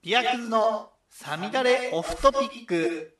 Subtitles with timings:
[0.00, 3.16] ビアクズのサミダレオフトピック。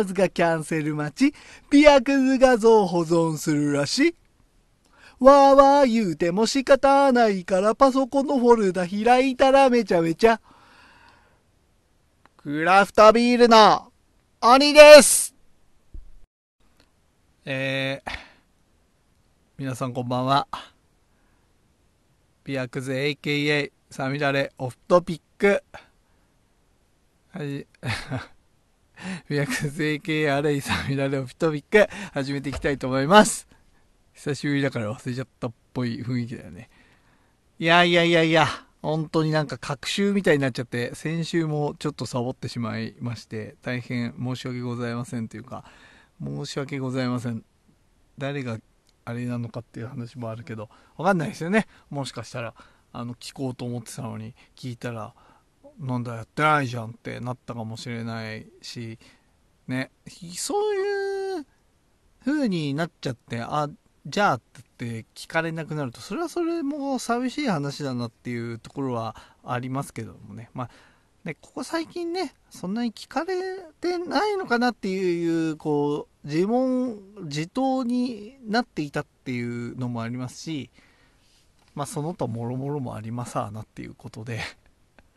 [0.00, 1.36] ーズがキャンセル待ち、
[1.70, 4.14] ビアクズ画像保存するらしい。
[5.18, 10.40] わーわー言うても仕方ないからパソコンのフォルダ開いたらめちゃめちゃ。
[12.36, 13.90] クラフトビールの
[14.40, 15.34] 鬼です
[17.44, 18.10] えー、
[19.56, 20.46] 皆さんこんばんは。
[22.44, 25.62] ビアクズ AKA サミダレオフトピック。
[27.32, 27.66] はい。
[29.28, 33.48] ビアクズ AKA サミダレオフトピック始めていきたいと思います。
[34.14, 36.70] 久しぶりだから忘れちゃったっぽい雰囲気だよね。
[37.58, 38.46] いやいやいやいや、
[38.82, 45.64] 本当になんか隔週みたいになっちゃって、先週もちょっとサボってしまいまして、大変申し訳ございませんというか、
[46.22, 47.44] 申し訳ございません。
[48.18, 48.58] 誰が
[49.04, 51.66] あれなのかっていう話もあるけど、わかんないですよね。
[51.90, 52.54] もしかしたら、
[52.92, 55.14] あの、聞こうと思ってたのに、聞いたら、
[55.78, 58.98] なんだやってないじゃんってなったかもしれないし、
[59.68, 59.90] ね、
[60.36, 61.46] そういう
[62.24, 63.68] 風になっちゃって、あ、
[64.06, 64.40] じゃあっ
[64.78, 70.50] て聞かれなくなると、それはそれも寂しい話だなっていうところはありますけどもね。
[70.54, 70.70] まあ、
[71.24, 73.34] ね、ここ最近ね、そんなに聞かれ
[73.80, 80.70] てないのかなっていう、こう、自問自答になっていたっていうのもありますし、
[81.74, 84.40] まあ、その他もろもろもありますわなっていうことで、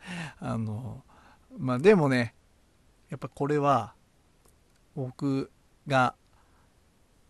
[0.40, 1.04] あの、
[1.58, 2.34] まあ、でもね、
[3.08, 3.94] やっぱこれは、
[4.94, 5.50] 僕
[5.86, 6.14] が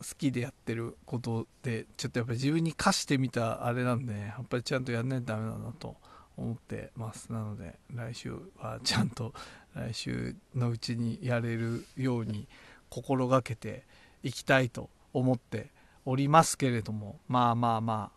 [0.01, 5.97] 好きでやってることでちょっとやっぱり自分に課してみたあれなんでやっぱりちゃんとやんないとダメだなと
[6.37, 7.31] 思ってます。
[7.31, 9.35] なので来週はちゃんと
[9.75, 12.49] 来週のうちにやれるように
[12.89, 13.85] 心がけて
[14.23, 15.71] いきたいと思って
[16.07, 18.11] おりますけれどもまあまあま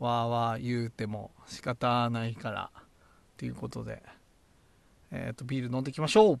[0.00, 2.70] あわーわー言うても仕方ないから。
[3.38, 4.02] ということで。
[5.10, 6.40] えっ、とビール飲んでいきましょう。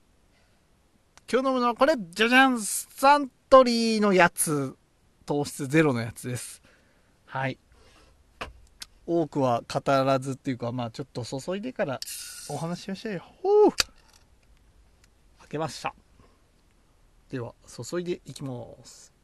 [1.30, 4.76] 今日飲むのはこれじゃじゃんサントリーのやつ
[5.24, 6.60] 糖質ゼロのやつです。
[7.24, 7.58] はい。
[9.06, 12.00] 多くは語らずっていうかまあちょっと注いでから
[12.50, 13.14] お話ししましょう。
[13.14, 13.70] よほう。
[13.70, 15.94] 開けました。
[17.30, 18.54] では注いでいきま
[18.84, 19.17] す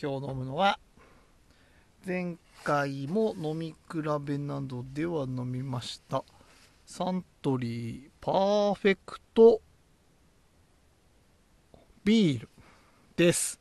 [0.00, 0.78] 今日飲むのは
[2.06, 6.22] 前回も飲み比べなどでは飲みました。
[6.86, 9.60] サントリーパーフェクト
[12.04, 12.48] ビール
[13.16, 13.60] です。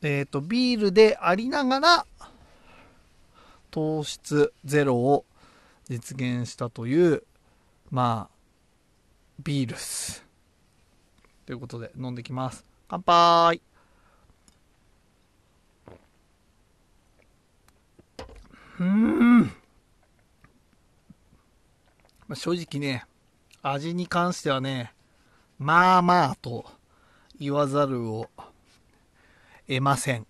[0.00, 2.06] えっ、とビールでありながら
[3.70, 5.26] 糖質ゼロを
[5.90, 7.22] 実現したという
[7.90, 8.36] まあ
[9.44, 10.24] ビールス
[11.44, 12.64] ということで飲んできます。
[12.88, 13.65] 乾杯。
[18.78, 19.40] うん。
[19.42, 19.52] ま
[22.30, 23.04] あ、正直ね、
[23.62, 24.92] 味に関してはね、
[25.58, 26.66] まあまあと
[27.38, 28.28] 言わざるを
[29.66, 30.26] 得ません。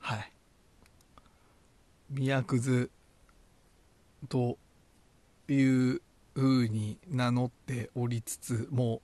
[0.00, 0.32] はい。
[2.10, 2.90] 宮くず
[4.28, 4.58] と
[5.48, 6.02] いう
[6.34, 9.00] 風に名乗っておりつつもう、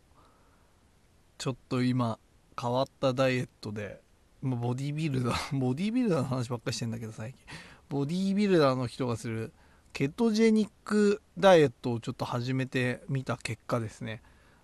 [1.39, 2.19] ちょっと今
[2.61, 4.01] 変わったダイエットで
[4.43, 7.41] ボディービルダー、 ボディービルダーの話ばっかりしてんだけど最近。
[7.89, 9.53] ボディービルダーの人がする
[9.93, 14.23] ケトジェニックダイエットをちょっと始めてみた結果ですね。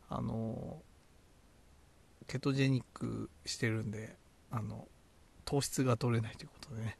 [0.08, 0.80] あの、
[2.26, 4.16] ケトジェニックしてるんで、
[4.50, 4.86] あの、
[5.44, 6.96] 糖質が取れないということでね。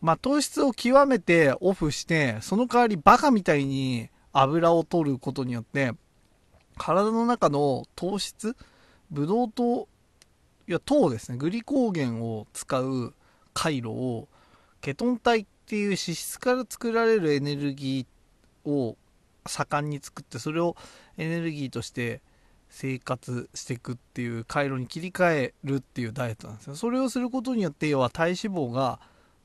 [0.00, 5.92] まあ糖質を極めてオフして、その代わりバカみたいに油を取ることによって、
[6.76, 8.56] 体の中の糖質、
[9.10, 9.88] ブドウ糖
[10.66, 11.36] いや糖ですね。
[11.36, 13.14] グリコーゲンを使う
[13.52, 14.28] 回路を
[14.80, 18.96] ケトン体っていう脂質から作られるエネルギーを
[19.46, 20.76] 盛んに作ってそれを
[21.18, 22.22] エネルギーとして
[22.70, 26.76] 生活していくっていう回路に切り替えるっていうダイエットなんですよ。
[26.76, 29.00] それをすることによって要は体脂肪が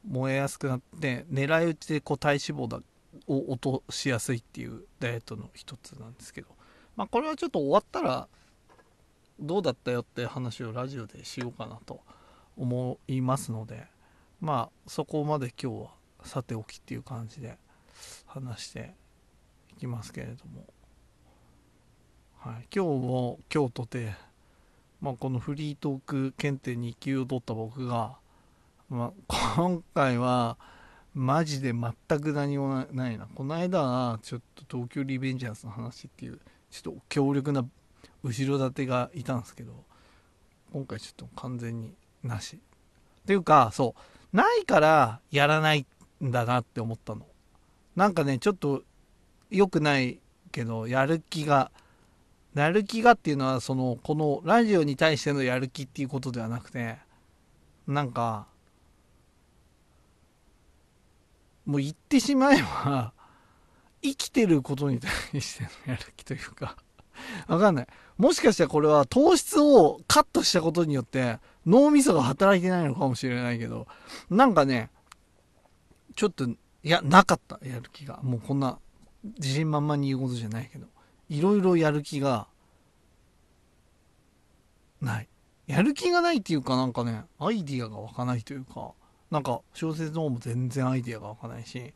[0.07, 2.81] 燃えやすくなって狙い撃ちでこう体脂肪だ
[3.27, 6.48] を落としやすいっていうダイエットの一つなんですけど。
[6.95, 8.27] まあこれはちょっと終わったら
[9.39, 12.01] どうだったよって話をラジオでしようかなと
[12.57, 13.88] 思いますので
[14.41, 15.89] まあそこまで今日は
[16.24, 17.57] さておきっていう感じで
[18.25, 18.94] 話して
[19.74, 20.65] いきますけれども、
[22.38, 24.13] はい、今日も今日とて、
[25.01, 28.18] まあ、このフリートーク検定2級を取った僕が、
[28.89, 30.57] まあ、今回は
[31.13, 33.27] マジで全く何もないな。
[33.33, 36.39] この間はちょっと東京リベンジャーズの話っていう
[36.69, 37.65] ちょっと強力な
[38.24, 39.71] 後ろ盾がいたんですけど
[40.74, 41.94] 今回ちょっと完全に
[42.24, 42.57] なし。
[42.57, 44.36] っていうかそう。
[44.36, 45.86] ないからやらない
[46.24, 47.25] んだなって思ったの。
[47.95, 48.83] なんかねちょっと
[49.50, 50.19] 良くない
[50.51, 51.71] けどやる気が
[52.56, 56.98] やる気がっていうのはそのこのラジオに対してのやる気っていうことではなくて
[57.88, 58.48] なんか
[61.66, 63.13] もう言ってしまえば
[64.01, 66.75] 生きてることに対してのやる気というか。
[67.48, 67.88] わかんない。
[68.18, 73.88] もしかしたらこれは糖質をカットしたことによって脳みそが働いてないのかもしれないけど、
[74.30, 74.89] なんかね、
[76.16, 78.19] ちょっと、いや、なかった、やる気が。
[78.24, 78.80] もうこんな
[79.24, 80.88] 自信満々に言うことじゃないけど、
[81.30, 82.48] いろいろやる気が
[85.01, 85.30] ない。
[85.68, 88.94] やる気がないっていうかなんかね、アイディアが湧かないというか、
[89.30, 91.94] なんか小説の方も全然アイディアが湧かないし、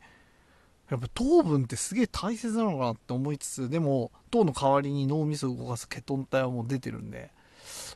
[0.90, 7.30] やっぱ糖分ってすげえ大切なのかなって思いつつでも糖の代わりに脳みそを動かすケトン体はもう出てるんで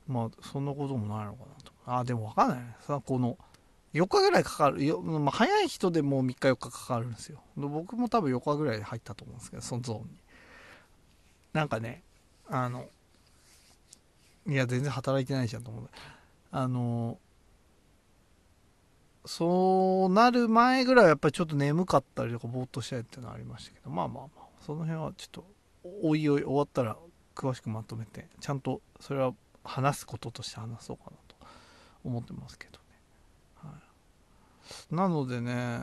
[0.06, 1.72] まあそんなこともないのかなと。
[1.86, 2.76] あでも分かんないね。
[2.80, 3.36] さこの
[3.94, 4.84] 4日ぐらいかかる。
[4.84, 7.40] よ、まあ、早い人でも3日4日かかるんですよ。
[7.56, 10.08] 僕も多分4日ぐらいで入ったと思うんですけどそのゾーンに。
[11.52, 12.02] なんかね
[12.48, 12.86] あの
[14.46, 15.88] いや全然働いてないじゃんと思う
[16.50, 17.18] あの
[19.28, 25.44] そうなる前ぐらいはやっぱりちょっと眠かったりとかぼーっとしたりっていうのはありましたけどまあまあまあその辺はちょっと
[26.02, 26.96] おいおい終わったら
[27.36, 29.34] 詳しくまとめてちゃんとそれは
[29.64, 31.36] 話すこととして話そうかなと
[32.04, 32.78] 思ってますけどね、
[33.56, 33.68] は
[34.90, 35.78] い、なのでね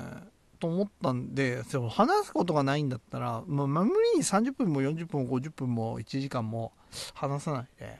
[0.59, 1.61] と思ったんで
[1.91, 6.71] 話すことがないんだったら、まあ、無理に30分も40分も50分も1時間も
[7.13, 7.99] 話さないで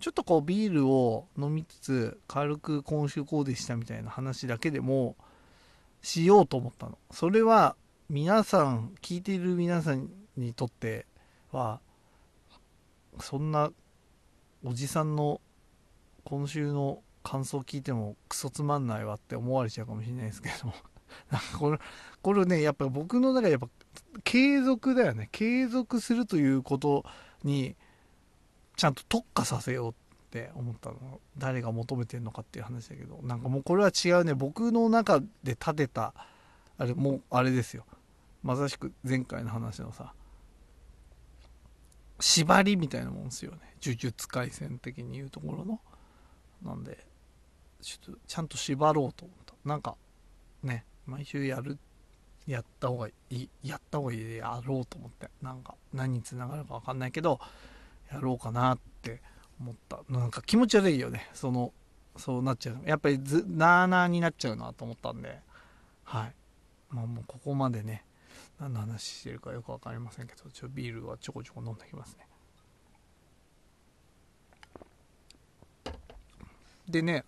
[0.00, 5.14] ちょっとこうビールを飲みつつ軽く今週こうでしたみたいな話だけでも
[6.02, 6.98] しようと思ったの。
[7.10, 7.76] それは
[8.08, 11.06] 皆さん聞いている皆さんにとって
[11.52, 11.80] は
[13.20, 13.70] そんな
[14.64, 15.40] おじさんの
[16.24, 20.72] 今週の感想聞いてもクソつまんないわって思われちゃうかもしれないですけど
[21.30, 21.78] なんかこれ
[22.22, 23.68] これねやっぱ僕の中でやっぱ
[24.24, 25.28] 継続だよね。
[25.32, 27.04] 継続するということ
[27.44, 27.76] に
[28.80, 29.94] ちゃんと特化させようっ
[30.30, 31.20] て思ったの。
[31.36, 33.20] 誰が求めてるのかっていう話だけど。
[33.22, 34.32] なんかもうこれは違うね。
[34.32, 36.14] 僕の中で立てた
[36.78, 37.84] あれもうあれですよ。
[38.42, 40.14] まさしく前回の話のさ
[42.20, 43.58] 縛りみたいなもんですよね。
[43.82, 45.78] 呪術廻戦的に言うところの。
[46.62, 47.04] なんで
[47.82, 49.52] ちょっとちゃんと縛ろうと思った。
[49.62, 49.94] なんか
[50.62, 51.78] ね毎週やる
[52.46, 55.28] やった方がいいやった方がいいでやろうと思って。
[55.42, 57.40] なんか何につながるか分かんないけど
[58.10, 59.22] やろうかなって
[59.60, 60.00] 思った。
[60.08, 61.28] なんか気持ち悪いよね。
[61.32, 61.72] その
[62.16, 62.80] そうなっちゃう。
[62.84, 65.40] やっぱりずなーなーになっちゃうなと思ったんで。
[66.04, 66.34] はい。
[66.90, 68.04] まあもうここまでね
[68.58, 72.26] 何の話してるかよく分かりませんけどちょビールはちょこちょこ飲んできますね。
[76.88, 77.24] でね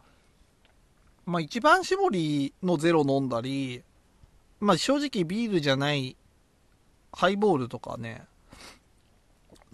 [1.24, 3.82] まあ一番搾りのゼロ飲んだり
[4.58, 6.16] まあ正直ビールじゃない
[7.12, 8.24] ハイボールとかね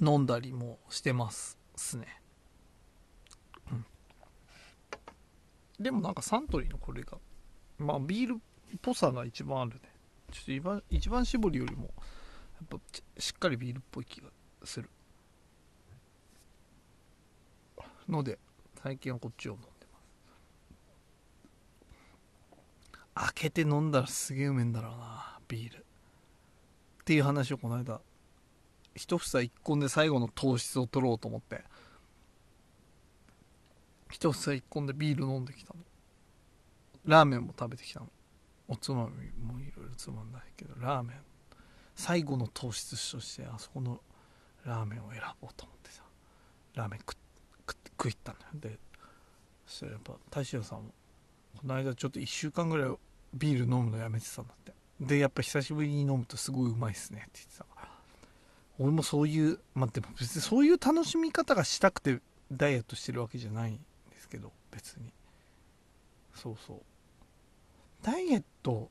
[0.00, 2.20] 飲んだりもしてますすね、
[3.70, 3.84] うん、
[5.78, 7.18] でもなんかサントリーのこれが
[7.78, 9.80] まあビールっぽさが一番あるね。
[10.30, 12.78] ちょっと一番一番搾りよりもやっぱ
[13.18, 14.28] しっかりビールっぽい気が
[14.64, 14.90] する。
[18.08, 18.38] ので
[18.82, 19.98] 最近はこっちを飲んでま
[23.24, 23.32] す。
[23.34, 25.78] 開けて飲んだらすげえうめえんだろうなビール。
[25.78, 28.00] っていう話をこの間
[28.95, 31.64] 一房一本で最後の糖質を取ろうと思って。
[34.11, 35.80] 一房一本でビール飲んできたの。
[37.04, 38.09] ラーメンも食べてきたの。
[38.68, 41.16] おつまみもいろいろつまんないけどラーメン。
[41.95, 44.00] 最後の糖質としてあそこの
[44.64, 46.02] ラーメンを選ぼうと思ってさ。
[46.75, 47.16] ラーメン食
[47.99, 48.50] 食いったんだよ。
[48.54, 48.78] で
[49.66, 50.95] そしたらやっぱ大将さんも
[51.57, 52.90] この間ちょっと1週間ぐらい
[53.35, 54.73] ビール飲むのやめてたんだって。
[55.00, 57.66] でやっぱ久しぶりに飲むとすごいうまいっすねって言ってた。
[58.78, 62.20] 俺もそういうまあでも別にそういう楽しみ方がしたくて
[62.50, 63.76] ダイエットしてるわけじゃないん
[64.11, 65.12] ですけど別に。
[66.35, 66.76] そうそう。
[68.02, 68.90] ダイエット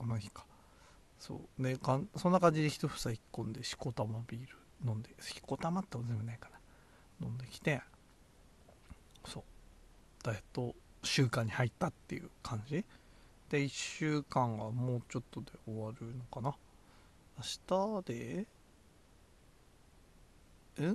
[0.00, 0.44] まあいいか。
[1.18, 1.62] そう。
[1.62, 4.48] ねかんそんな感じで一房一本でしこたまビール
[4.84, 6.50] 飲んでしこたまってことでもないか
[7.20, 7.26] な。
[7.26, 7.80] 飲んできて
[9.24, 9.42] そう。
[10.22, 12.84] ダイエット週間に入ったっていう感じ。
[13.48, 16.56] で1週間がもうちょっとで終わるのかな。
[17.38, 17.44] 明
[18.02, 18.46] 日で？
[20.78, 20.94] え？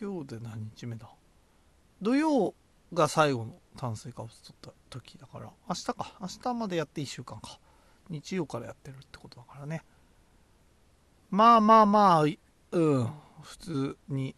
[0.00, 1.08] 今日で何日目だ？
[2.02, 2.54] 土曜
[2.92, 5.50] が最後の炭水化物取った時だから。
[5.68, 6.12] 明日か。
[6.20, 7.58] 明日までやって1週間か。
[8.10, 9.82] 日曜からやってるってことだからね。
[11.30, 13.10] まあまあまあうん。
[13.42, 14.34] 普通に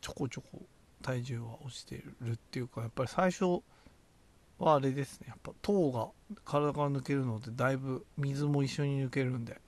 [0.00, 0.62] ちょこちょこ
[1.02, 3.62] 体重は落ちてるっていうかやっぱり最初
[4.60, 5.28] はあれですね。
[5.28, 6.08] やっぱ糖が
[6.44, 9.60] 体から抜けるのでだいぶ水も一緒に抜けるんで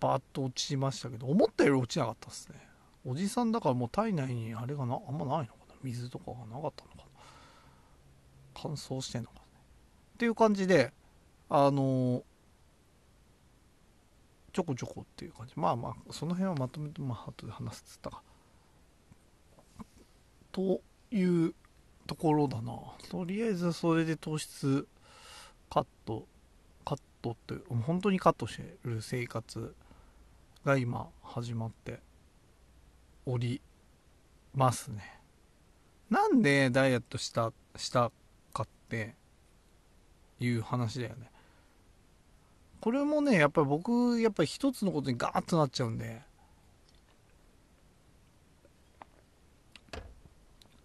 [0.00, 2.56] バーッと落ちましたけど思ったより落ちなかったですね。
[3.04, 5.74] おじさんだからもう体内にあれがなあんまないのかな。
[5.82, 7.04] 水とかがなかったのかな。
[8.54, 9.40] 乾燥してんのかね
[10.14, 10.92] っていう感じで
[11.48, 12.22] あの
[14.52, 15.52] ちょこちょこっていう感じ。
[15.56, 18.22] まあまあその辺はまとめてまあ後で話すっつったか。
[20.50, 20.80] と
[21.12, 21.54] いう
[22.06, 22.72] ところだな。
[23.10, 24.86] とりあえずそれで糖質
[25.70, 26.26] カット
[26.84, 29.74] カットって本当にカットしてる生活
[30.64, 32.00] が今始まって
[33.26, 33.60] おり
[34.54, 35.20] ますね。
[36.08, 38.10] なんでダイエットしたした
[38.52, 39.14] かって
[40.38, 41.30] いう話だよね。
[42.80, 46.22] これもねやっぱり僕やっぱり一つのことにガーッとなっちゃうんで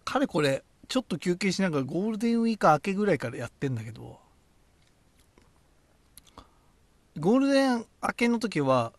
[0.04, 4.18] かれこれちょっと休憩しながらゴールデンウィーク明けぐらいからやってんだけど
[7.18, 8.92] ゴールデン明けの時は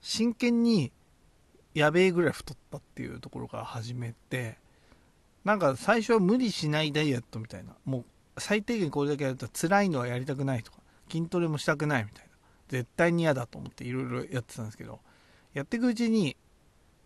[0.00, 0.92] 真剣に
[1.74, 4.58] やべえぐらい太ったっていうところから始めて
[5.44, 8.04] なんか最初は無理しないダイエットみたいなも
[8.36, 10.78] う最低限これだけやると辛いのはやりたくないとか
[11.10, 12.30] 筋トレもしたくないみたいな
[12.68, 15.00] 絶対に嫌だと思っていろいろやってたんですけど
[15.54, 16.36] やっていくうちに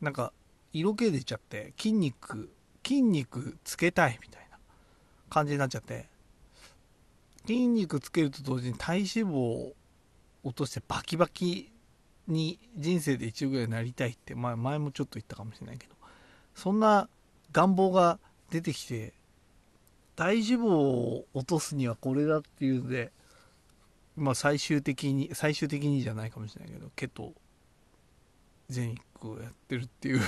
[0.01, 0.33] なんか
[0.73, 2.51] 色気出ちゃって筋肉
[2.93, 4.59] 筋肉つけたいみたいな
[5.31, 6.07] 感じになっちゃって。
[7.47, 9.73] 筋肉つけると同時に体脂肪を
[10.45, 11.73] 落としてバキバキ
[12.29, 15.95] に人生で一度ぐらいなりたいって、まあ、前もちょっと言ったかもしれないけど。
[16.55, 17.09] そんな
[17.53, 18.19] 願望が
[18.51, 19.15] 出てきて
[20.15, 23.11] 体脂肪を落とすにはこれだっていうので
[24.17, 27.33] まあ最終的に最終的にじゃないかもしれないけどケト
[28.69, 30.21] ジェニックをやってるっていう。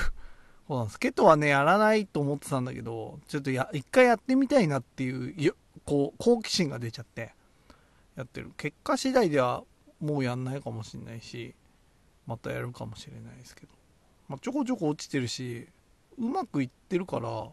[0.66, 0.98] そうなんです。
[0.98, 5.54] ケトはねやらないと思ってたんだけどちょっとや一回やってみたいなっていう
[5.84, 7.34] こう好奇心が出ちゃって
[8.16, 8.52] やってる。
[8.56, 9.64] 結果次第では
[10.00, 11.54] もうやんないかもしれないし
[12.26, 13.72] またやるかもしれないですけど、
[14.28, 15.68] まあ、ちょこちょこ落ちてるし
[16.18, 17.48] うまくいってるから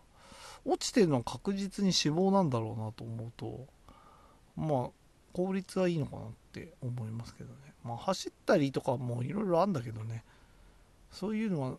[0.63, 3.67] 落ちてるのは確実に脂肪なんだろうなと思うと
[4.55, 4.89] まあ
[5.33, 7.55] 効率はいいのかなって思いますけどね。
[7.83, 10.23] まあ走ったりとかもいろいろあるんだけどね。
[11.11, 11.77] そういうのは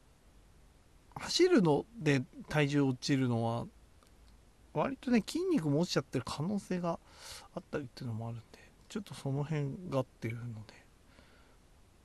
[1.17, 3.67] 走るので体重落ちるのは
[4.75, 6.99] 割とね筋肉も落ちちゃってる可能性が
[7.55, 8.45] あったりっていうのもあるんで
[8.89, 10.75] ちょっとその辺がっていうので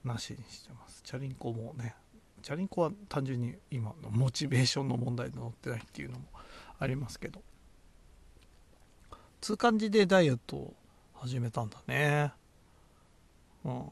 [0.03, 1.01] なしにしてます。
[1.03, 1.95] チャリンコもね
[2.41, 6.25] チャリンコは単純に今のモチベーションの問題で乗ってないっていうのも
[6.79, 7.41] ありますけど。
[9.41, 10.73] つう感じでダイエットを
[11.13, 12.31] 始めたんだね。
[13.65, 13.89] うん。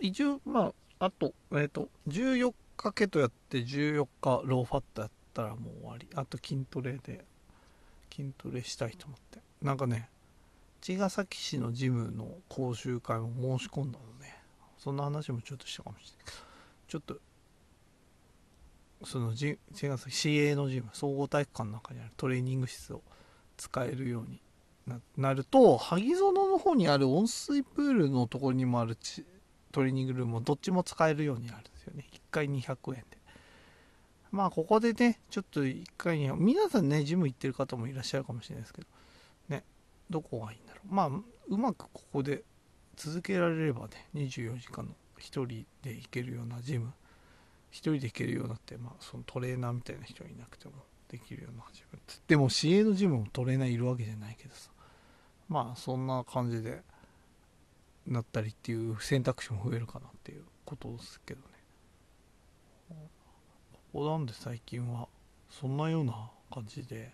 [0.00, 6.08] 一応まああとえっ、ー、と14日ケトやって14日ローファットやったらもう終わり。
[6.14, 7.24] あと筋トレで
[8.14, 9.40] 筋トレしたいと思って。
[9.62, 10.08] なんかね
[10.80, 14.36] 茅ヶ崎市のジムの講習会も申し込んだのね。
[14.78, 16.34] そんな話もちょっとしたかもしれない。
[16.88, 17.16] ちょっと
[19.04, 23.02] その茅ヶ崎市営のジム総合体育館の中にあるトレーニング室を
[23.56, 24.40] 使えるように
[25.16, 28.96] なると萩園の方にある温水プールのところにもある
[29.74, 32.06] トレーニングルームもどっちも使えるようになるんですよね。
[32.12, 33.18] 1回200円で。
[34.30, 38.86] まあここでねちょっと1回に皆さんねジム行ってる方もいらっしゃるかもしれないですけど。
[39.48, 39.64] ね
[40.08, 40.94] どこがいいんだろう。
[40.94, 41.10] まあ
[41.48, 42.44] うまくここで
[42.94, 45.46] 続けられればね24時間の1人
[45.82, 46.92] で行けるようなジム。
[47.72, 50.74] 1人で行けるようになって、まあ、そのトレーナーみたいな人がいなくても
[51.08, 51.98] できるようなジム。
[52.28, 54.70] でも市営のジムもトレーナーいるわけじゃないけどさ。
[55.48, 56.82] まあそんな感じで
[58.06, 61.46] なったりっていう選択肢も増えるかなっていうことですけどね。
[63.92, 65.08] ここなんで最近は
[65.48, 67.12] そんなような感じで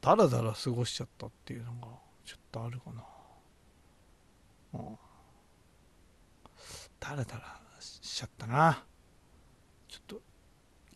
[0.00, 1.88] ダラダラ過ごしちゃったっていうのが
[2.24, 3.04] ちょっとあるかな。
[4.74, 4.98] うん
[7.00, 8.84] ダラダラしちゃったな。
[9.88, 10.20] ちょっと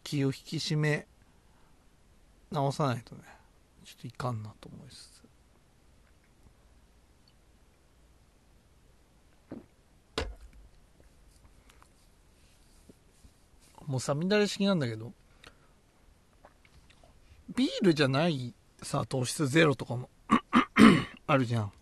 [0.04, 1.06] 気を引き締め
[2.50, 3.22] 直さないとね
[3.84, 5.11] ちょっといかんなと思いつつ。
[13.92, 15.12] もうさみだれ式なんだけど
[17.54, 20.08] ビールじゃないさ糖質ゼロとかも
[21.28, 21.72] あるじゃん。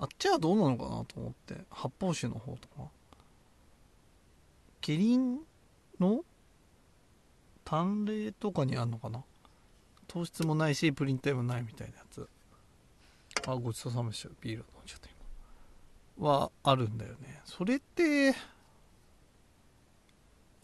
[0.00, 2.88] あっちはどうなのかなと思って発泡酒の方とか。
[4.80, 5.38] キリン
[6.00, 6.24] の
[7.64, 9.22] 淡麗とかにあんのかな。
[10.08, 12.28] 糖質もないしプリン体もないみたいなやつ。
[13.46, 14.28] あごちそうさまでした。
[14.40, 15.08] ビール飲んじゃった
[16.18, 16.28] 今。
[16.28, 17.40] はあるんだよね。
[17.44, 18.34] それって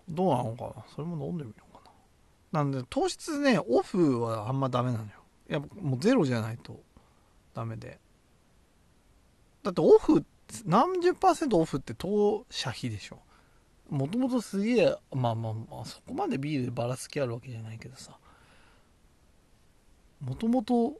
[0.08, 0.84] どうなのかな。
[0.94, 1.80] それも飲んでみようか
[2.52, 2.60] な。
[2.62, 5.10] なんで糖質ねオフはあんまダメなのよ。
[5.48, 6.80] やっぱもうゼロじゃないと
[7.54, 7.98] ダメで。
[9.62, 10.24] だってオフ
[10.66, 13.18] 何十パーセントオフって当社費でしょ。
[13.90, 18.16] もともとすげえまあまあまあそこまでビールでばらつきあるわけじゃないけどさ。
[20.20, 20.94] もともと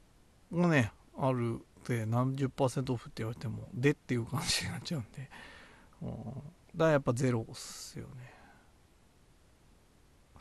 [0.52, 5.30] がねあるで何十パーセントオフって言われてもでっていう感じになっちゃうんで、
[6.02, 6.34] うん、だか
[6.76, 8.32] らやっぱゼロっすよね。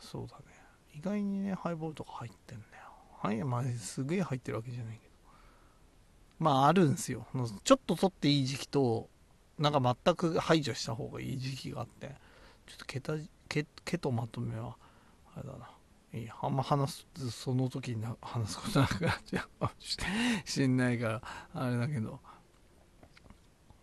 [0.04, 0.44] そうだね。
[0.94, 2.84] 意外にねハイボールとか入ってんだよ。
[3.20, 5.14] はいまあすげえ入ってるわけじゃないけど。
[6.38, 7.26] まああるんすよ。
[7.64, 9.08] ちょっと取っていい時期と
[9.58, 12.14] なんか全く排除した方がいい時期があって。
[12.66, 13.14] ちょっとケタ
[13.48, 14.76] ケケとまとめは
[15.34, 15.70] あれだな。
[16.12, 19.48] いいあんま話すその時に話すことなくなっちゃう。
[19.60, 19.70] かも
[20.44, 21.22] しんないから
[21.54, 22.20] あれだけど。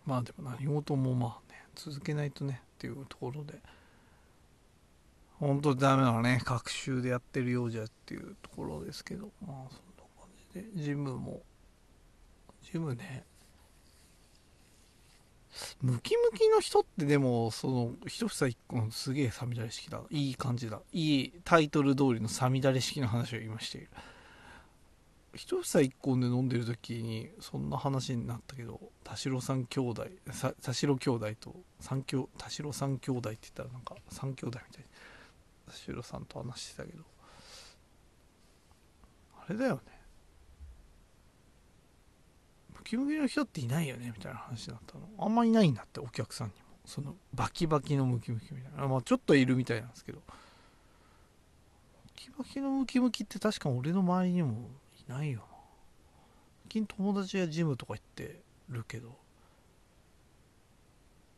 [0.06, 3.62] まあでも何事もまあね続けないとねっていうところで。
[5.42, 9.32] 本当ダメなね学習でやってるようじゃっていうところですけど。
[9.46, 10.84] まあそんな感じで。
[10.84, 11.42] ジムも。
[12.72, 13.26] ジムね。
[15.82, 20.02] ムキムキの人ってでもその一房一個のすげえさみだれ式だ。
[20.12, 20.80] いい感じだ。
[20.94, 23.90] いいタイトル通りのさみだれ式の話を今している。
[25.34, 30.08] 一房一個で飲んでる時にそんな話になったけど田代さん兄弟
[30.62, 34.91] 田代兄弟と三兄田代三兄弟って言ったらなんか三兄弟みたいな。
[35.72, 37.04] 田代さんと話してたけど。
[39.40, 39.82] あれだよね。
[42.76, 45.08] ムキムキの人っていないよねみたいな話になったの。
[45.18, 46.60] あんまいないんだってお客さんにも。
[46.86, 48.88] そのバキバキのムキムキみたいな。
[48.88, 50.20] まあちょっといるみたいなんですけど。
[50.28, 50.36] バ
[52.16, 54.70] キバキのムキムキって確か俺の周りにも
[55.08, 55.46] いないよな。
[56.64, 59.18] 最近友達やジムとか行ってるけど。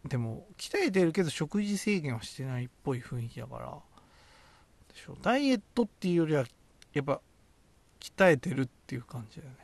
[0.06, 3.78] でも鍛えてるけど食事制限はしてないっぽい雰囲気だから。
[4.94, 6.46] しょダイエットっていうよりは
[6.94, 7.20] やっぱ
[8.00, 9.58] 鍛えてるっていう感じだよね。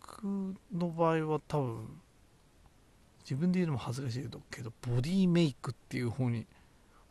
[0.00, 2.00] 僕の場合は多分
[3.24, 6.46] 自分で言うのも恥ずかしいけどボディメイクっていう方に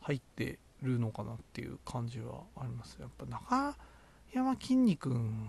[0.00, 2.98] 入ってるのかなっていう感じはあります。
[3.00, 3.76] やっぱ中
[4.32, 5.48] 山きんに君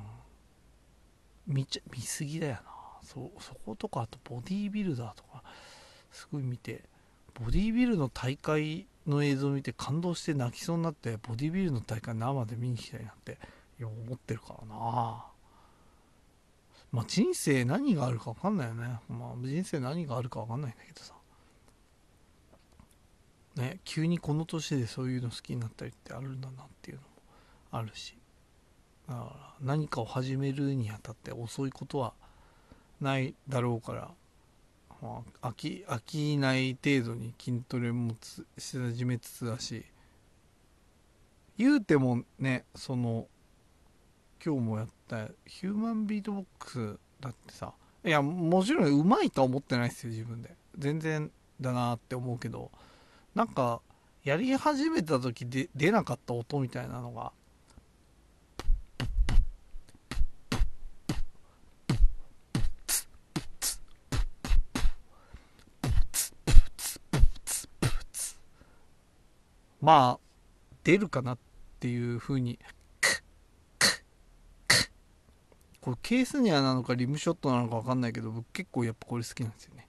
[1.47, 2.61] 見ちゃ見すぎだよな。
[3.03, 5.43] そそことかあとボディービルダーとか
[6.11, 6.83] すごい見て
[7.33, 13.37] ボディービルの大会の映像を見て感動して泣きそうになってボディビルの大会生で見に行きたいなって
[13.81, 15.25] 思ってるからな。
[16.91, 18.99] まあ人生何があるか分かんないよね。
[19.09, 21.13] まあ人生何があるか分かんないんだけどさ。
[23.57, 27.07] ね急にこの年でそういうの好きになったりってあるんだなっていうのも
[27.71, 28.17] あるし。
[29.07, 32.13] だから何かを始めるにあたって遅いことは
[33.01, 34.11] ないだろうから、
[35.05, 38.15] まあ、飽き飽きない程度に筋トレも
[38.57, 39.85] し始めつつだし
[41.57, 43.27] 言うてもねその
[44.43, 50.55] 今日もやったヒューマンビートボックスだってさいやもちろんうまいとは思ってないですよ自分で。
[50.77, 52.71] 全然だなって思うけど
[53.33, 53.81] なんか
[54.23, 57.31] やり始めた時で出なかった音みたいなのが
[69.85, 70.19] まあ
[70.83, 71.37] 出るかなっ
[71.79, 72.57] ていうふうに
[75.79, 79.87] これケースニアなのかリムショットなのか分かんないけど僕結構やっぱこれ好きなんですよね。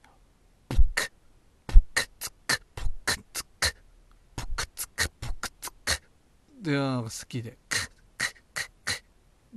[6.61, 7.57] でなんか好きで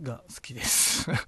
[0.01, 1.21] が好きです、はい、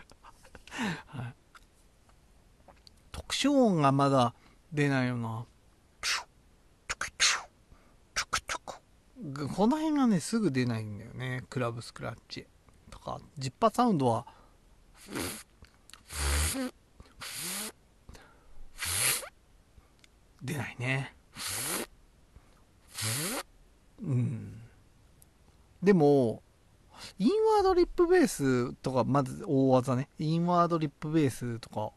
[3.11, 4.33] 特殊音がまだ
[4.73, 5.45] 出ないよな
[9.55, 11.45] この辺がねすぐ出ないんだよね。
[11.49, 12.47] クラブスクラッチ。
[12.91, 14.27] とかジッパーサウンドは
[20.43, 21.15] 出ないね。
[24.03, 24.61] うん。
[25.83, 26.43] でも
[27.19, 30.09] インワードリップベースとかまず大技ね。
[30.19, 31.93] インワードリップベースとか。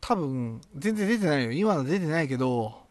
[0.00, 1.52] 多分全然出てないよ。
[1.52, 2.83] 今の出てないけど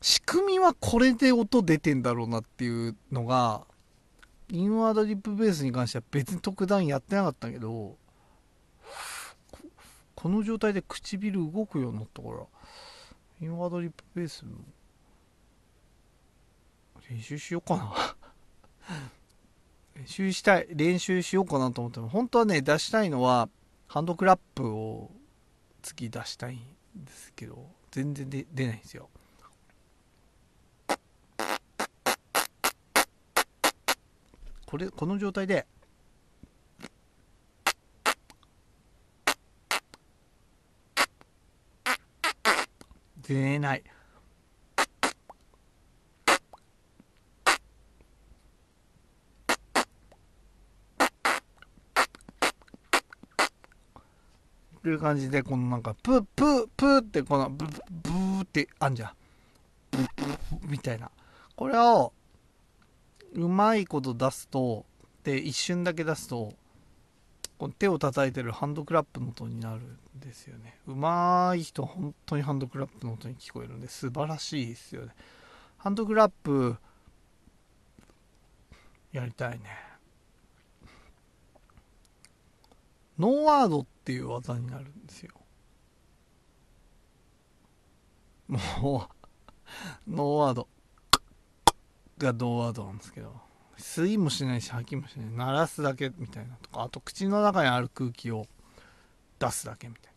[0.00, 3.62] 仕組みはこれで音出てんだろうなっていうのが
[4.50, 7.96] インワードリップベースに関しては別に特段やってなかったけど
[10.14, 12.44] この状態で唇動くようになったから
[13.40, 14.52] インワードリップベースの
[17.10, 17.94] 練習しようかな。
[19.96, 23.48] 練習したい練習しようかなと思っても本当はね出したいのは
[23.88, 25.10] ハンドクラップを
[25.82, 26.58] 次出したい
[26.94, 29.08] ですけど全然で出ないんですよ。
[34.66, 35.66] これこの状態で
[43.22, 43.84] 出ない。
[54.88, 59.10] いう感じでこのなんかプープープーってこのブブブーってあんじゃん。
[59.90, 60.04] ブブ
[60.60, 61.10] ブみたいな。
[61.54, 62.12] これを
[63.34, 64.84] うまいこと出すと
[65.24, 66.52] で一瞬だけ出すと
[67.58, 70.78] この手を叩いてるハンドクラップの音になるんですよね。
[70.88, 75.14] うまい人本当にハンドクラップの音に聞こえるんで素晴らしいですよね。
[75.78, 76.76] ハンドクラップ
[79.12, 79.64] やりたいね。
[83.18, 85.32] ノーワードっていう技になるんですよ。
[88.48, 90.68] もうノーワード。
[92.18, 93.34] がノーワードなんですけど。
[93.78, 95.30] 吸いもしないし吐きもしない。
[95.30, 96.82] 鳴らすだけみたいなとか。
[96.82, 98.46] あと口の中にある空気を
[99.38, 100.12] 出すだけみたい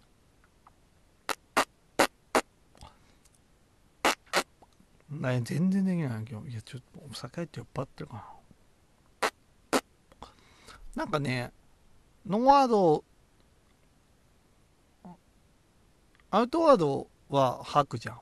[5.20, 5.30] な。
[5.30, 9.82] ね全然できない今日いやちょっとお酒って酔っ払ってるかな。
[10.96, 11.52] なんかね
[12.28, 13.04] ノーワード
[16.36, 18.20] アウトワードは吐くじゃん。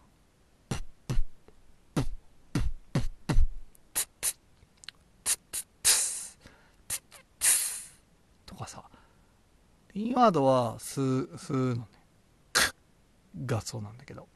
[8.46, 8.84] とかさ。
[9.96, 11.88] インワードは吸う吸うのね。
[12.54, 12.76] ク
[13.48, 14.28] がそうなんだけど。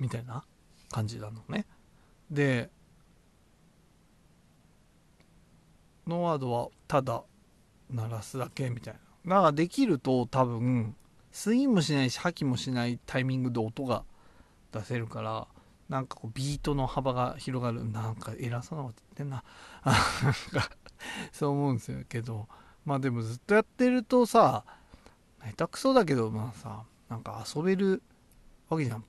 [0.00, 0.44] みたいな
[0.90, 1.66] 感じなのね。
[2.28, 2.68] で
[6.06, 7.22] ノワードはただ
[7.90, 9.36] 鳴らすだけみたいな。
[9.36, 10.94] だからできると多分
[11.32, 14.04] スインもしないし吐きもしないタイミングで音が
[14.72, 15.46] 出せるから
[15.88, 17.84] なんかこうビートの幅が広がる。
[17.84, 19.44] なんか偉そうなこと言ってんな。
[19.84, 19.94] なん
[20.62, 20.70] か
[21.32, 22.48] そう思うんですよけど。
[22.84, 24.64] まあでもずっとやってるとさ
[25.40, 28.02] 下手くそだけどまあさなんか遊べる
[28.68, 29.04] わけじゃん。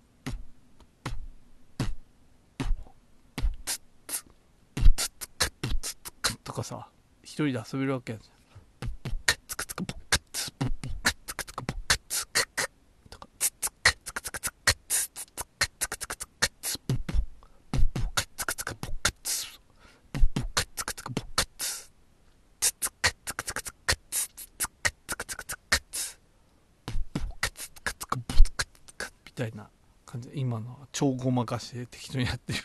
[6.61, 6.87] かさ
[7.23, 8.23] 一人で遊べるわけじゃん。
[9.47, 12.69] ツクツクボックツボックツクツクボックツクク
[13.09, 16.99] とかツツクツクツクツクツツツクツクツクツクツボッ
[17.95, 21.89] ボックツクツクボックツボックツクツクボックツ
[22.59, 26.19] ツツクツクツクツクツツクツクツクツクツ
[27.15, 29.67] ボックツクツクボックツクみたいな
[30.05, 32.59] 感じで今のは超ごまかして適当にやってる。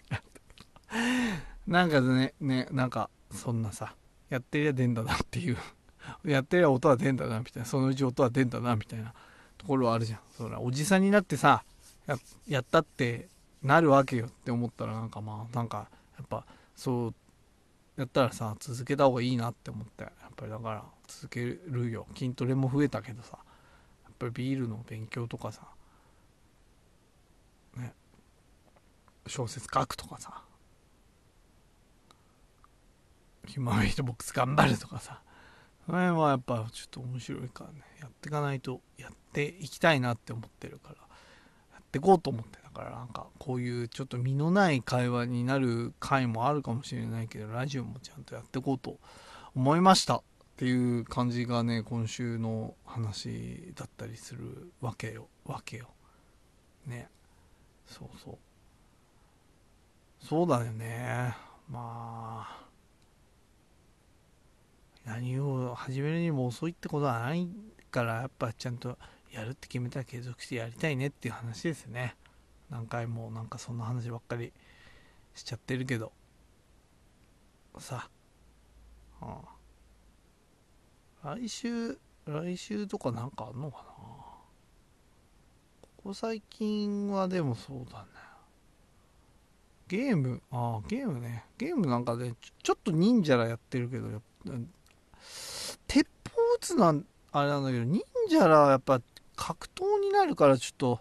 [1.67, 3.95] なんかねねなんかそんなさ
[4.29, 5.57] やってりゃ出んだなっていう。
[6.25, 7.67] やってりゃ音は出んだなみたいな。
[7.67, 9.13] そのうち音は出んだなみたいな
[9.59, 10.21] ところはあるじゃん。
[10.37, 11.65] そらおじさんになってさ
[12.07, 12.17] や
[12.49, 13.29] やったって
[13.63, 17.15] なるわけよって思ったらなんかまあなんかやっぱそう
[17.97, 22.07] やったらさ続けた方がいいなって思ってやっぱりだから続けるよ。
[22.15, 23.39] 筋トレも増えたけどさ
[24.05, 25.63] やっぱりビールの勉強とかさ
[27.77, 27.93] ね
[29.27, 30.43] 小説書くとかさ
[33.47, 35.23] ヒマンビートボックス頑張るとかさ。
[35.87, 37.81] その辺はやっぱちょっと面白いからね。
[38.01, 40.97] やっていかないとやっていきたいなって思ってるから。
[41.73, 42.91] やっていこうと思ってだから。
[42.91, 48.99] なんかこういうちょっと身のない会話になる回もあるかもしれないけどラジオもちゃんとやっていこうと
[49.55, 50.23] 思いましたっ
[50.57, 55.29] ていう感じがね今週の話だったりするわけよ。
[55.45, 55.89] わけよ。
[56.87, 57.09] ね。
[57.87, 58.39] そうそう。
[60.25, 61.37] そうだよね。
[61.69, 62.66] まあ。
[65.07, 67.49] 何を始めるにも遅いってことはない
[67.93, 68.99] からやっぱちゃんと
[69.33, 72.17] やるって決めたら継続してやりたいねっていう話ですね。
[72.71, 74.53] 何回もなんかそんな話ばっかり
[75.35, 76.13] しちゃってるけど。
[77.79, 78.09] さ
[79.21, 79.43] あ、
[81.23, 83.83] 来週来週とかなんかあんのかな。
[85.83, 88.07] ここ最近はでもそうだね。
[89.87, 91.45] ゲームああゲームね。
[91.59, 94.09] ゲームなんかねちょっと忍者らやってるけど
[96.57, 96.95] やっぱ鉄砲撃つのは
[97.33, 99.01] あれなんだけど忍者らやっぱ
[99.37, 101.01] 格闘になるからちょっと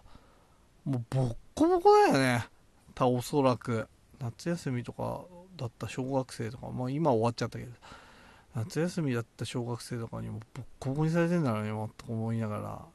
[0.84, 2.46] もうボッコボコだよね。
[2.94, 3.88] たおそらく
[4.20, 5.24] 夏休みとか
[5.56, 7.72] だった小学生とかまあ今終わっちゃったけど。
[8.54, 12.86] 夏休みだった小学生とかにもボッコボコにされてんだろうねもっと思いながら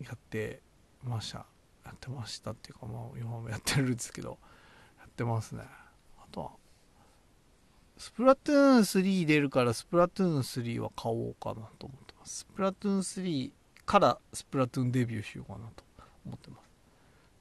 [0.00, 0.60] やって
[1.04, 1.46] ました。
[1.84, 4.38] やってましたっていうかまあ今もやってるんですけど。
[4.98, 5.62] やってますね。
[6.18, 6.50] あとは
[7.98, 12.40] スプラトゥーン3出るからスプラトゥーン3は買おうかなと思ってます。
[12.40, 13.52] スプラトゥーン3
[13.86, 15.82] からスプラトゥーンデビューしようかなと
[16.26, 16.70] 思ってます。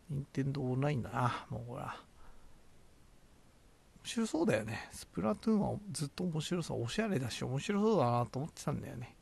[0.09, 1.45] 任天堂オンラインだな。
[1.49, 1.97] もうほら
[4.03, 4.87] 面白そうだよね。
[4.91, 9.15] スプラトゥーンはずっと面白そうおしゃれだし面白そうだなと思ってたんだよね。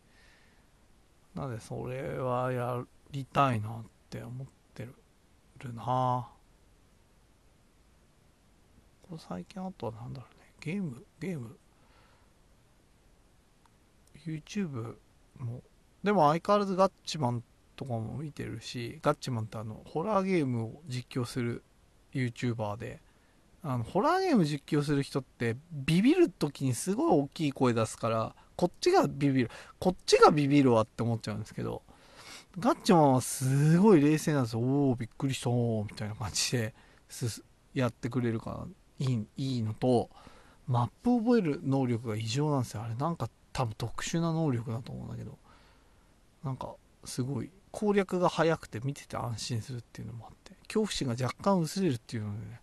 [1.34, 6.30] なのでそれはやりたいなって思ってるな。
[9.02, 10.33] ここ最近あとは何だろう。
[10.64, 11.58] ゲームゲーム。
[14.26, 14.96] YouTube
[15.38, 15.62] も。
[16.04, 17.44] でも相変わらずガッチマン
[17.76, 21.64] とかも見てるしガッチマンってあのホラーゲームを実況する
[22.14, 23.02] YouTuber で。
[23.66, 31.82] あのホラーゲーム実況する人ってビビる時にすごい大きい声出すからこっちがビビるこっちがビビるわって思っちゃうんですけど
[32.60, 34.60] ガッチマンはすごい冷静なんですよ。
[34.60, 36.74] おおびっくりしたみたいな感じで
[37.74, 38.68] やってくれるか
[39.00, 40.10] らいいいいのと
[40.68, 42.84] マップ覚える能力が異常なんですよ。
[42.84, 45.38] あれなんか多分特殊な能力だと思うんだけど。
[46.44, 50.52] なんかすごい攻略が早くて見てて安心するっていうのもあって。
[50.68, 52.60] 恐怖心が若干薄れるっていうのでね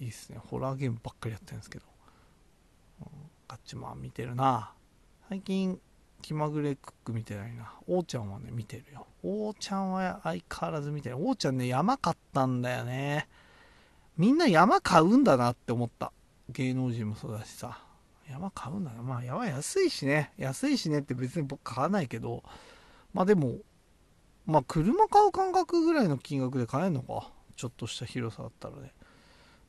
[0.00, 0.38] いいですね。
[0.38, 1.84] ホラーゲームばっかりやってるんですけど、
[3.00, 3.08] うん、
[3.48, 4.72] ガッチマン見てるな。
[5.28, 5.80] 最近
[6.20, 7.72] 気まぐれクック見てないな。
[7.86, 9.06] おーちゃんはね見てるよ。
[9.22, 13.28] おーちゃんは相変わらず見てるおーちゃんね山買ったんだよね。
[14.16, 16.12] みんな山買うんだなって思った。
[16.50, 17.82] 芸能人もそうだしさ。
[18.30, 19.02] 山買うんだな。
[19.02, 20.32] まあ山安いしね。
[20.36, 22.42] 安いしねって別に僕買わないけど。
[23.14, 23.56] まあでも
[24.46, 27.30] まあ車買う感覚ぐらいの金額で買えるのか。
[27.56, 28.92] ちょっとした広さだったらね。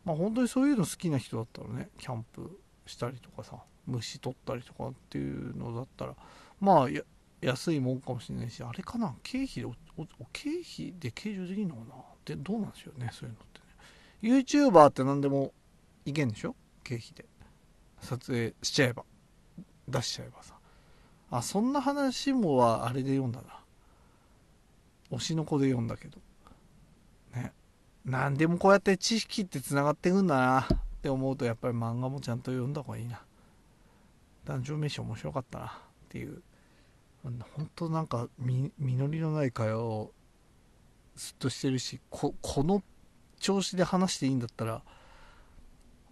[0.06, 1.90] まあ本当にそういうの好きな人だったらね。
[1.98, 3.58] キャンプしたりとかさ。
[3.88, 6.16] 虫取ったりとかっていうのだったら。
[6.60, 6.88] まあ
[7.42, 9.16] 安いもんかもしれないしあれかな。
[9.24, 9.70] 経費で
[10.34, 11.96] 経費で計上できるのかな。
[11.96, 13.10] ってどうなんでしょうね。
[13.14, 13.48] そういうのっ
[14.22, 14.38] てね。
[14.44, 15.54] YouTuber って何でも
[16.06, 16.56] いけんでしょ？
[16.84, 17.26] 経費で。
[18.02, 19.04] 撮影しちゃえば。
[19.88, 20.56] 出しちゃえばさ。
[21.32, 23.60] あそんな話もはあれで読んだな。
[25.12, 26.18] 推しの子で読んだけど。
[27.36, 27.54] ね。
[28.06, 30.62] 何でもこうやって知識ってつながってくんだな。
[30.62, 30.66] っ
[31.02, 33.22] て思うとやっぱり漫画もちゃんと読んだ方がいいな。
[34.46, 35.66] ダンジョン飯面白かったな。
[35.66, 35.70] っ
[36.10, 36.42] ていう。
[37.24, 40.12] 本当なんか実りのない会話を
[41.16, 42.82] ずっとしてるしこの
[43.40, 44.82] 調子で話していいんだったら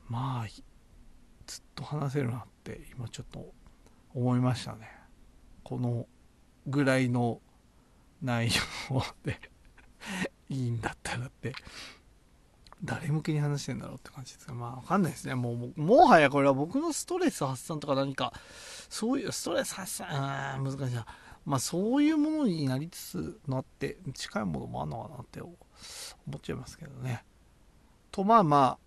[0.10, 0.48] まあ
[1.46, 3.54] ずっと話せるなって今ちょっと
[4.14, 4.90] 思いましたね。
[5.64, 6.08] この
[6.66, 7.42] ぐらいの
[8.22, 8.50] 内
[8.90, 9.40] 容で
[10.50, 11.54] いいんだったらって。
[12.84, 15.34] 誰向けに話してんだろうって感じですがまあわかんないですね。
[15.36, 18.34] もうもはやこれは僕のストレス発散とか何か
[18.90, 21.06] そういうストレス発散難しいな。
[21.46, 25.54] まあそういうものになりつつなって近いものもあるのかなって思
[26.36, 27.24] っちゃいますけどね。
[28.12, 28.87] とまあまあ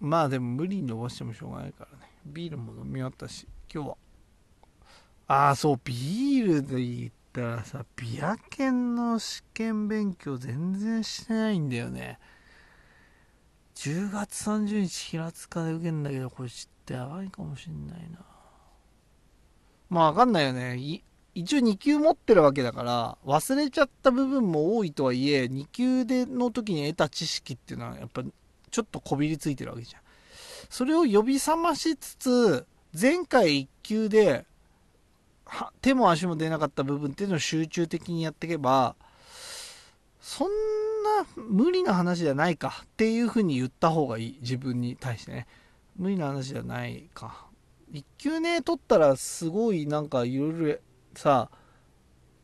[0.00, 2.10] まあでも無理に伸ばしてもしょうがないからね。
[2.26, 3.96] ビールも飲み終わったし今日は。
[5.26, 12.18] ああそうビールで言ったらさビア研の試験勉強全然してないんだよね。
[13.74, 18.18] 10月30日平塚で受けるんだけどこれちょっとやばいかもしんないな。
[19.90, 21.02] まあわかんないよね。
[21.34, 28.22] 一応2級持ってるわけだから忘れちゃった部分も多いとはいえ2級での時に得た知識っていうのはやっぱ
[28.68, 30.02] ちょっとこびりついてるわけじゃん。
[30.70, 32.66] それを呼び覚ましつつ
[32.98, 34.44] 前回1級で
[35.80, 38.96] 手も足も出なかった部分っていうのを集中的にやっていけば
[40.20, 44.38] そんな無理な話じゃないかっていうふうに言った方がいい。
[44.42, 45.46] 自分に対してね。
[45.96, 47.46] 無理な話じゃないか。
[47.92, 50.76] 1級ね取ったらすごいなんかいろいろ
[51.14, 51.50] さ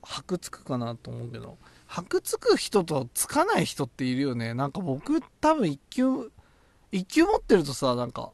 [0.02, 1.58] 箔つくかなと思うけど。
[1.94, 4.52] 箔つく人とつかない人っているよね。
[4.52, 6.06] なんか僕多分1級
[6.90, 8.32] 1級持ってるとさなんか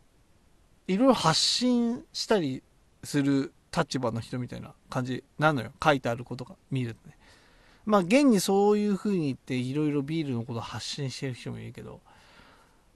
[0.89, 2.63] いろいろ発信したり
[3.05, 5.73] する立場の人みたいな感じなのよ。
[5.85, 7.19] 書いてあることが見るとね。
[7.85, 12.01] まあ現にそういう風に言っていろいろビールのこと発信してる人もいるけど。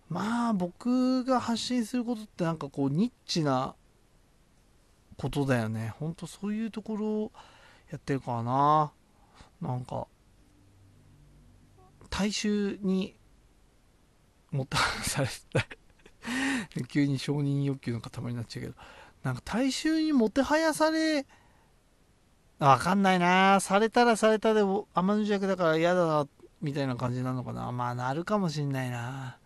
[0.08, 3.74] まあ僕が発信することってなんかこうニッチな
[5.18, 5.94] ことだよね。
[5.98, 7.32] ほんとそういうところを
[7.90, 8.92] やってるからな。
[9.60, 10.06] なんか
[12.16, 13.16] 大衆に
[14.52, 15.66] もたされた
[16.86, 18.76] 急に承認欲求の塊になっちゃうけど
[19.24, 21.26] なんか大衆にもてはやされ
[22.60, 26.28] わかんないなされたらされたで天の弱だから嫌だな
[26.62, 27.70] みたいな感じなのかな。
[27.72, 29.38] まあなるかもしんないな。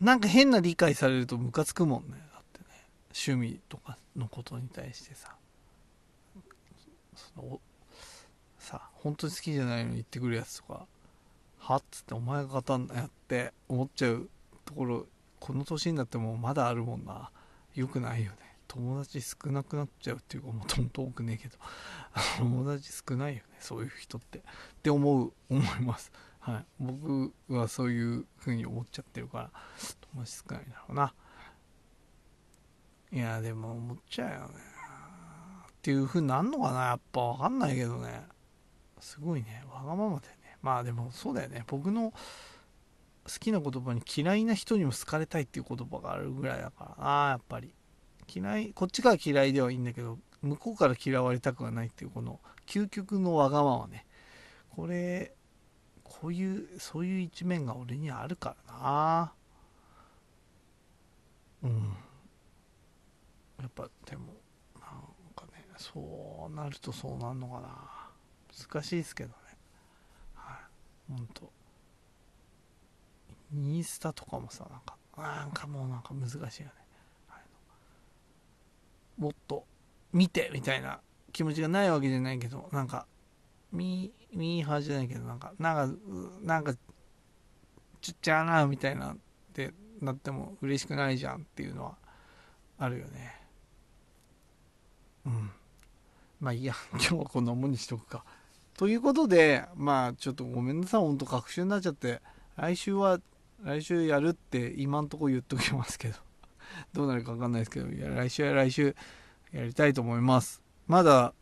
[0.00, 2.16] なんか変な理解されるとムカつくもんね。
[2.32, 2.66] だってね
[3.08, 5.36] 趣味とかのことに対してさ。
[7.14, 7.67] そのさ
[9.08, 10.86] 本当に好きじゃないのに言ってくるやつとか
[11.58, 14.28] はっつってお前が勝たんやって思っちゃう
[14.66, 15.06] ところ
[15.40, 17.30] この年になってもまだあるもんな。
[17.74, 18.38] よくないよね。
[18.66, 21.56] 友達少なくなっちゃうっていうかもともと多くねえけど。
[22.38, 24.38] 友達少ないよねそういう人って。
[24.40, 24.42] っ
[24.82, 26.12] て思う思います。
[26.40, 26.66] はい。
[26.78, 29.50] 僕はそういう風に思っちゃってるから
[30.12, 31.14] 友達少ないだろうな。
[33.10, 34.54] いやでも思っちゃうよね。
[35.70, 36.86] っていう風になんのかな。
[36.86, 38.26] やっぱ分かんないけどね。
[39.00, 39.64] すごいね。
[39.72, 40.56] わがままだよね。
[40.62, 41.64] まあでもそうだよね。
[41.66, 42.18] 僕の好
[43.38, 47.04] きな言葉に嫌いな人にも好かれたいっていう言葉があるぐらいだから。
[47.04, 47.74] なやっぱり。
[48.30, 54.04] 嫌いこっちから嫌いではいいんだけど向こうから嫌われたくはないっていうこの究極のわがままね。
[54.70, 55.32] これ
[56.04, 59.32] こういうそういう一面が俺にあるからな。
[61.62, 61.96] うん。
[63.60, 64.34] やっぱでも
[64.74, 64.84] なん
[65.34, 67.97] かねそうなるとそうなんのかな。
[68.66, 69.34] 難しいですけどね。
[70.34, 70.58] は
[71.10, 71.12] い。
[71.12, 71.58] ほんと。
[73.54, 76.74] インスタとかもさなんかなんかもうなんか難しいよね、
[77.28, 79.64] はい、もっと
[80.12, 81.00] 見てみたいな
[81.32, 83.06] 気持ちがないわけじゃないけどなんか
[83.72, 85.98] ミーミーハーじゃないけどなんかなんか
[86.42, 86.74] なんか
[88.00, 89.16] ちっちゃなみたいなっ
[89.52, 91.96] てなっても嬉しくないじゃんっていうのは
[92.78, 93.34] あるよね。
[95.26, 95.50] うん。
[96.40, 96.74] まあいいや。
[96.92, 98.24] 今日はこんなもんにしとくか。
[98.78, 102.22] ということでまあちょっとごめんなさいほんと確信になっちゃって
[102.56, 103.18] 来週は
[103.64, 106.14] 来週やるって今んとこ言っときますけど
[106.94, 108.94] どうなるか分かんないですけどいや来週は来週
[109.50, 110.62] やりたいと思います。
[110.86, 111.34] まだ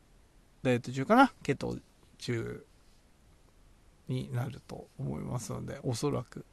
[0.63, 1.31] ダイエット中かな？
[1.43, 1.77] ケト
[2.17, 2.65] 中
[4.09, 6.47] になると思いますのでおそらく。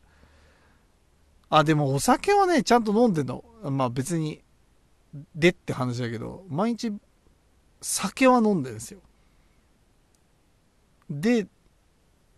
[1.49, 3.45] あでもお酒はねちゃんと飲んでんの。
[3.63, 4.43] まあ別に
[5.33, 6.91] でって話だけど毎日
[7.79, 8.99] 酒は飲んでるんですよ。
[11.21, 11.47] で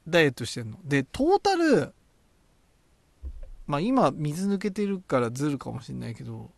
[0.08, 0.78] ダイエットしてんの。
[0.84, 1.94] でトータル
[3.68, 6.52] まあ今水抜けてるからずるかもしんないけど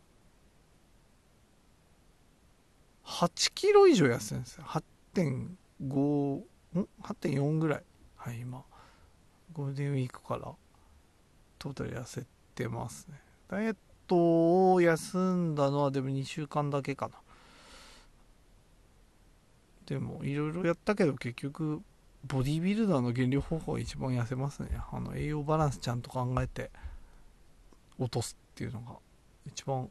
[3.05, 4.65] 8キロ以上痩せるんですよ。
[4.65, 6.35] 8.5
[6.79, 7.83] ん？8.4ぐらい。
[8.17, 8.63] はい今。
[9.53, 10.51] ゴールデンウィークから
[11.57, 13.19] トータル痩せてますね。
[13.47, 13.75] ダイエッ
[14.07, 17.15] トを休んだのはでも2週間だけかな。
[19.85, 21.81] でもいろいろやったけど結局
[22.27, 24.69] ボディビルダーの減量方法が一番痩せますね。
[24.91, 26.69] あの栄養バランスちゃんと考えて
[27.99, 28.93] 落とすっていうのが
[29.45, 29.89] 一番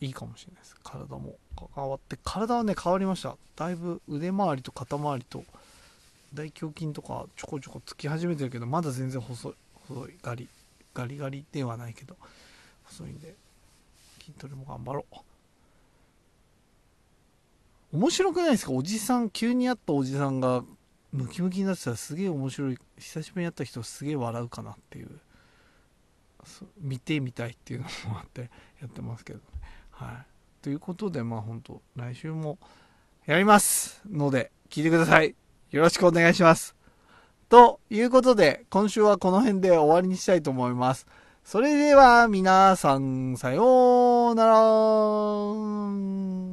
[0.00, 0.76] いいかもしれないです。
[0.82, 1.36] 体も。
[1.74, 3.36] 関わって体はね変わりました。
[3.56, 5.44] だいぶ腕周りと肩周りと
[6.34, 9.54] 大胸筋とかちょこちょこつき始めてるけどまだ全然細い
[9.88, 10.48] 細いガリ
[10.94, 12.16] ガリガリではないけど
[12.84, 13.34] 細いんで
[14.18, 15.16] 筋トレも頑張ろう。
[17.98, 18.72] 面白くないですか？
[18.72, 20.64] おじさん急に会ったおじさんが
[21.12, 25.08] ムキムキになってたらすげえ面白い久しぶりに会った人すげえ笑うかなっていう
[26.80, 29.44] 見てみたいっていうのもあってやってますけどね
[29.90, 30.08] はい
[30.62, 32.58] ということでまあ本当来週も
[33.26, 35.34] やりますので聞いてください
[35.72, 36.76] よろしくお願いします。
[37.48, 41.06] ということで、今週はこの辺で終わりにしたいと思います。
[41.44, 46.51] それでは皆さん、さようなら。